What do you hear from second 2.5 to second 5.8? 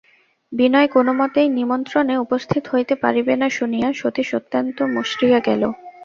হইতে পারিবে না শুনিয়া সতীশ অত্যন্ত মুষড়িয়া গেল।